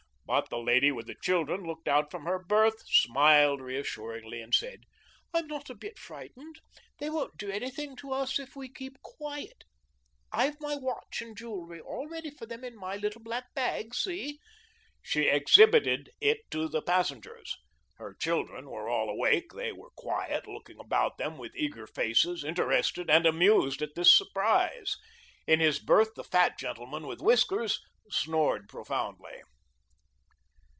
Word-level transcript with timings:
But 0.31 0.47
the 0.49 0.59
lady 0.59 0.93
with 0.93 1.07
the 1.07 1.15
children 1.21 1.63
looked 1.65 1.89
out 1.89 2.09
from 2.09 2.23
her 2.23 2.39
berth, 2.39 2.85
smiled 2.87 3.59
reassuringly, 3.59 4.39
and 4.41 4.55
said: 4.55 4.83
"I'm 5.33 5.45
not 5.47 5.69
a 5.69 5.75
bit 5.75 5.99
frightened. 5.99 6.61
They 6.99 7.09
won't 7.09 7.35
do 7.37 7.49
anything 7.51 7.97
to 7.97 8.13
us 8.13 8.39
if 8.39 8.55
we 8.55 8.69
keep 8.69 9.01
quiet. 9.01 9.65
I've 10.31 10.55
my 10.61 10.77
watch 10.77 11.21
and 11.21 11.35
jewelry 11.37 11.81
all 11.81 12.07
ready 12.07 12.29
for 12.29 12.45
them 12.45 12.63
in 12.63 12.77
my 12.77 12.95
little 12.95 13.21
black 13.21 13.53
bag, 13.53 13.93
see?" 13.93 14.39
She 15.01 15.23
exhibited 15.23 16.11
it 16.21 16.49
to 16.51 16.69
the 16.69 16.81
passengers. 16.81 17.57
Her 17.95 18.13
children 18.13 18.69
were 18.69 18.87
all 18.87 19.09
awake. 19.09 19.51
They 19.51 19.73
were 19.73 19.91
quiet, 19.97 20.47
looking 20.47 20.79
about 20.79 21.17
them 21.17 21.37
with 21.37 21.57
eager 21.57 21.87
faces, 21.87 22.45
interested 22.45 23.09
and 23.09 23.25
amused 23.25 23.81
at 23.81 23.95
this 23.95 24.15
surprise. 24.17 24.95
In 25.45 25.59
his 25.59 25.79
berth, 25.79 26.11
the 26.15 26.23
fat 26.23 26.57
gentleman 26.57 27.05
with 27.05 27.19
whiskers 27.19 27.81
snored 28.09 28.69
profoundly. 28.69 29.41